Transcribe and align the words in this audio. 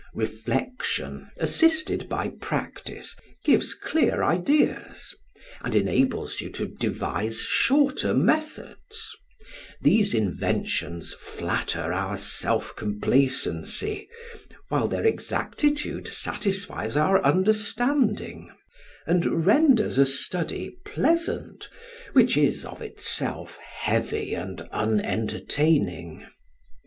Reflection, 0.15 1.29
assisted 1.37 2.09
by 2.09 2.29
practice, 2.29 3.15
gives 3.45 3.75
clear 3.75 4.23
ideas, 4.23 5.13
and 5.61 5.75
enables 5.75 6.41
you 6.41 6.49
to 6.53 6.65
devise 6.65 7.41
shorter 7.41 8.11
methods, 8.11 9.15
these 9.79 10.15
inventions 10.15 11.13
flatter 11.13 11.93
our 11.93 12.17
self 12.17 12.75
complacency, 12.75 14.09
while 14.69 14.87
their 14.87 15.05
exactitude 15.05 16.07
satisfies 16.07 16.97
our 16.97 17.23
understanding, 17.23 18.49
and 19.05 19.45
renders 19.45 19.99
a 19.99 20.05
study 20.07 20.79
pleasant, 20.83 21.69
which 22.13 22.35
is, 22.37 22.65
of 22.65 22.81
itself, 22.81 23.55
heavy 23.57 24.33
and 24.33 24.61
unentertaining. 24.71 26.25